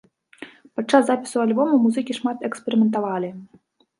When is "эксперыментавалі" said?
2.51-3.29